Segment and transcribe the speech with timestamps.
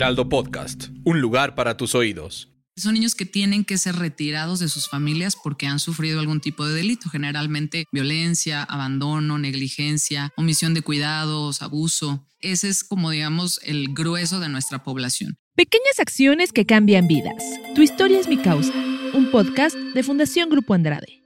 [0.00, 2.48] Heraldo Podcast, un lugar para tus oídos.
[2.74, 6.66] Son niños que tienen que ser retirados de sus familias porque han sufrido algún tipo
[6.66, 12.26] de delito, generalmente violencia, abandono, negligencia, omisión de cuidados, abuso.
[12.40, 15.36] Ese es como digamos el grueso de nuestra población.
[15.54, 17.44] Pequeñas acciones que cambian vidas.
[17.74, 18.72] Tu historia es mi causa.
[19.12, 21.19] Un podcast de Fundación Grupo Andrade.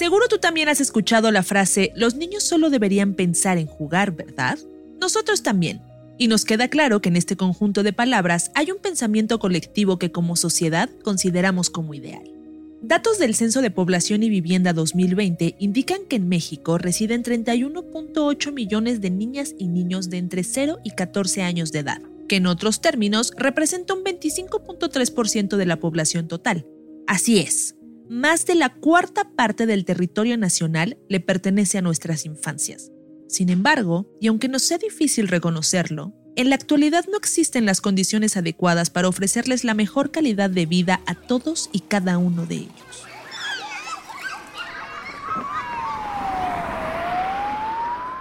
[0.00, 4.58] Seguro tú también has escuchado la frase, los niños solo deberían pensar en jugar, ¿verdad?
[4.98, 5.82] Nosotros también.
[6.16, 10.10] Y nos queda claro que en este conjunto de palabras hay un pensamiento colectivo que
[10.10, 12.22] como sociedad consideramos como ideal.
[12.80, 19.02] Datos del Censo de Población y Vivienda 2020 indican que en México residen 31.8 millones
[19.02, 22.80] de niñas y niños de entre 0 y 14 años de edad, que en otros
[22.80, 26.64] términos representa un 25.3% de la población total.
[27.06, 27.74] Así es,
[28.10, 32.90] más de la cuarta parte del territorio nacional le pertenece a nuestras infancias.
[33.28, 38.36] Sin embargo, y aunque nos sea difícil reconocerlo, en la actualidad no existen las condiciones
[38.36, 43.09] adecuadas para ofrecerles la mejor calidad de vida a todos y cada uno de ellos.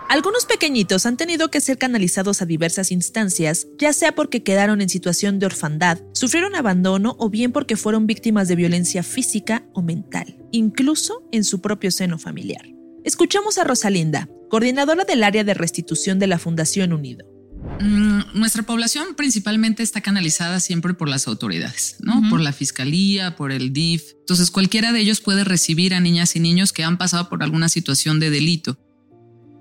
[0.10, 4.90] Algunos pequeñitos han tenido que ser canalizados a diversas instancias, ya sea porque quedaron en
[4.90, 10.40] situación de orfandad, sufrieron abandono o bien porque fueron víctimas de violencia física o mental,
[10.52, 12.66] incluso en su propio seno familiar.
[13.04, 17.24] Escuchamos a Rosalinda, coordinadora del área de restitución de la Fundación Unido.
[17.80, 22.28] Mm, nuestra población principalmente está canalizada siempre por las autoridades, ¿no?
[22.31, 24.14] Por la fiscalía, por el DIF.
[24.22, 27.69] Entonces, cualquiera de ellos puede recibir a niñas y niños que han pasado por alguna
[27.69, 28.80] situación de delito.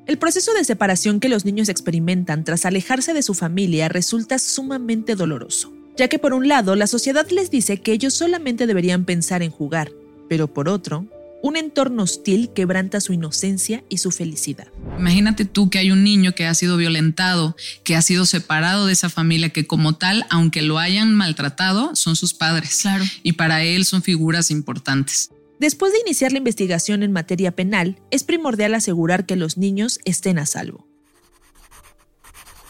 [0.08, 5.16] El proceso de separación que los niños experimentan tras alejarse de su familia resulta sumamente
[5.16, 9.42] doloroso, ya que por un lado la sociedad les dice que ellos solamente deberían pensar
[9.42, 9.92] en jugar,
[10.26, 11.04] pero por otro,
[11.42, 14.68] un entorno hostil quebranta su inocencia y su felicidad.
[14.98, 17.54] Imagínate tú que hay un niño que ha sido violentado,
[17.84, 22.16] que ha sido separado de esa familia, que como tal, aunque lo hayan maltratado, son
[22.16, 22.78] sus padres.
[22.80, 23.04] Claro.
[23.22, 25.30] Y para él son figuras importantes.
[25.58, 30.38] Después de iniciar la investigación en materia penal, es primordial asegurar que los niños estén
[30.38, 30.86] a salvo.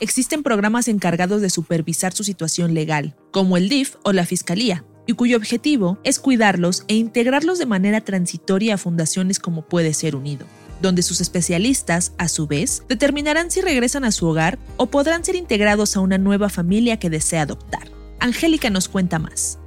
[0.01, 5.13] Existen programas encargados de supervisar su situación legal, como el DIF o la Fiscalía, y
[5.13, 10.47] cuyo objetivo es cuidarlos e integrarlos de manera transitoria a fundaciones como puede ser Unido,
[10.81, 15.35] donde sus especialistas, a su vez, determinarán si regresan a su hogar o podrán ser
[15.35, 17.91] integrados a una nueva familia que desea adoptar.
[18.21, 19.59] Angélica nos cuenta más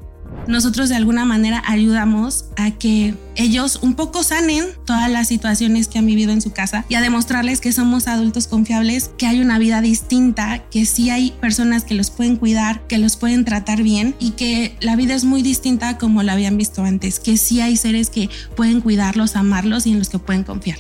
[0.52, 5.98] nosotros de alguna manera ayudamos a que ellos un poco sanen todas las situaciones que
[5.98, 9.58] han vivido en su casa y a demostrarles que somos adultos confiables, que hay una
[9.58, 14.16] vida distinta, que sí hay personas que los pueden cuidar, que los pueden tratar bien
[14.20, 17.78] y que la vida es muy distinta como la habían visto antes, que sí hay
[17.78, 20.78] seres que pueden cuidarlos, amarlos y en los que pueden confiar.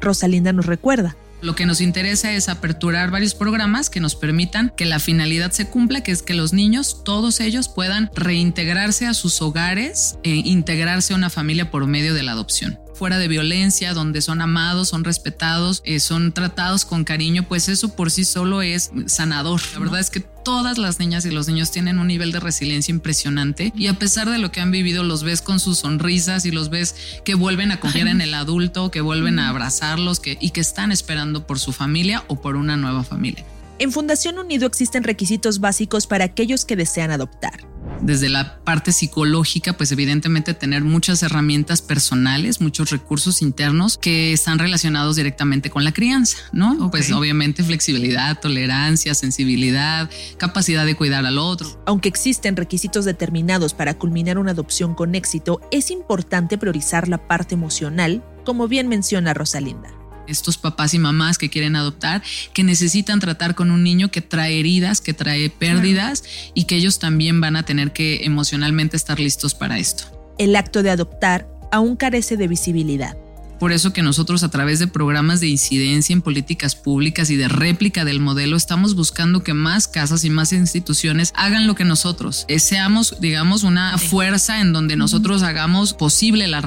[0.00, 4.86] Rosalinda nos recuerda, lo que nos interesa es aperturar varios programas que nos permitan que
[4.86, 9.42] la finalidad se cumpla, que es que los niños, todos ellos, puedan reintegrarse a sus
[9.42, 14.20] hogares e integrarse a una familia por medio de la adopción fuera de violencia, donde
[14.20, 18.90] son amados, son respetados, eh, son tratados con cariño, pues eso por sí solo es
[19.06, 19.60] sanador.
[19.74, 22.92] La verdad es que todas las niñas y los niños tienen un nivel de resiliencia
[22.92, 26.50] impresionante y a pesar de lo que han vivido los ves con sus sonrisas y
[26.50, 26.94] los ves
[27.24, 30.92] que vuelven a confiar en el adulto, que vuelven a abrazarlos que, y que están
[30.92, 33.44] esperando por su familia o por una nueva familia.
[33.78, 37.71] En Fundación Unido existen requisitos básicos para aquellos que desean adoptar
[38.02, 44.58] desde la parte psicológica, pues evidentemente tener muchas herramientas personales, muchos recursos internos que están
[44.58, 46.90] relacionados directamente con la crianza, ¿no?
[46.90, 51.82] Pues obviamente flexibilidad, tolerancia, sensibilidad, capacidad de cuidar al otro.
[51.86, 57.54] Aunque existen requisitos determinados para culminar una adopción con éxito, es importante priorizar la parte
[57.54, 62.22] emocional, como bien menciona Rosalinda estos papás y mamás que quieren adoptar,
[62.52, 66.24] que necesitan tratar con un niño que trae heridas, que trae pérdidas
[66.54, 70.04] y que ellos también van a tener que emocionalmente estar listos para esto.
[70.38, 73.16] El acto de adoptar aún carece de visibilidad.
[73.58, 77.46] por eso que nosotros a través de programas de incidencia en políticas públicas y de
[77.46, 82.44] réplica del modelo estamos buscando que más casas y más instituciones hagan lo que nosotros,
[82.48, 86.60] eh, seamos, digamos, una fuerza en donde nosotros hagamos posible la,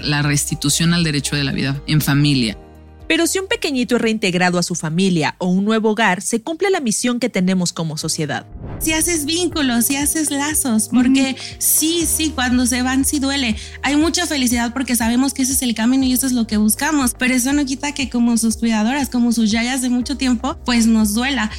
[0.00, 2.58] la restitución al derecho de la vida en familia.
[3.10, 6.70] Pero si un pequeñito es reintegrado a su familia o un nuevo hogar, se cumple
[6.70, 8.46] la misión que tenemos como sociedad.
[8.78, 13.56] Si haces vínculos, si haces lazos, porque sí, sí, cuando se van sí duele.
[13.82, 16.56] Hay mucha felicidad porque sabemos que ese es el camino y eso es lo que
[16.56, 20.60] buscamos, pero eso no quita que como sus cuidadoras, como sus yayas de mucho tiempo,
[20.64, 21.50] pues nos duela.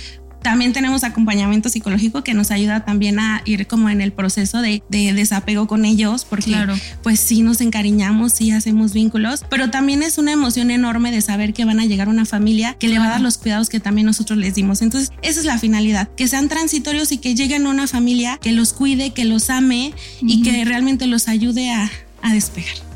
[0.41, 4.81] También tenemos acompañamiento psicológico que nos ayuda también a ir como en el proceso de,
[4.89, 6.55] desapego con ellos, porque
[7.03, 11.53] pues sí nos encariñamos, sí hacemos vínculos, pero también es una emoción enorme de saber
[11.53, 14.07] que van a llegar una familia que le va a dar los cuidados que también
[14.07, 14.81] nosotros les dimos.
[14.81, 18.51] Entonces, esa es la finalidad, que sean transitorios y que lleguen a una familia que
[18.51, 21.89] los cuide, que los ame y que realmente los ayude a,
[22.21, 22.90] a despegar.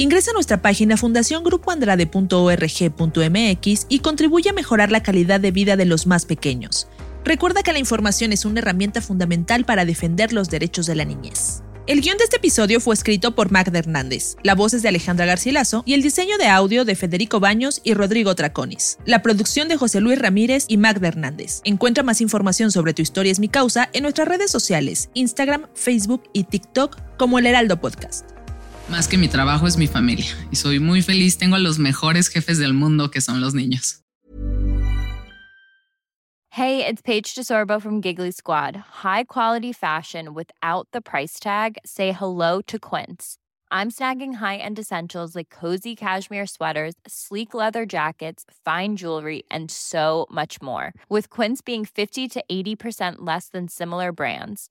[0.00, 6.06] Ingresa a nuestra página fundaciongrupoandrade.org.mx y contribuye a mejorar la calidad de vida de los
[6.06, 6.86] más pequeños.
[7.24, 11.64] Recuerda que la información es una herramienta fundamental para defender los derechos de la niñez.
[11.88, 15.26] El guion de este episodio fue escrito por Magda Hernández, la voz es de Alejandra
[15.26, 18.98] Garcilaso y el diseño de audio de Federico Baños y Rodrigo Traconis.
[19.04, 21.60] La producción de José Luis Ramírez y Magda Hernández.
[21.64, 26.22] Encuentra más información sobre tu historia es mi causa en nuestras redes sociales, Instagram, Facebook
[26.32, 28.37] y TikTok como El Heraldo Podcast.
[28.88, 31.36] Más que mi trabajo es mi familia y soy muy feliz.
[31.36, 34.02] Tengo a los mejores jefes del mundo que son los niños.
[36.52, 38.74] Hey, it's Paige DeSorbo from Giggly Squad.
[39.04, 41.76] High quality fashion without the price tag.
[41.84, 43.36] Say hello to Quince.
[43.70, 50.26] I'm snagging high-end essentials like cozy cashmere sweaters, sleek leather jackets, fine jewelry, and so
[50.30, 50.94] much more.
[51.10, 54.70] With Quince being 50 to 80% less than similar brands